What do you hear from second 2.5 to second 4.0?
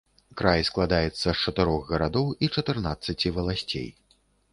чатырнаццаці валасцей.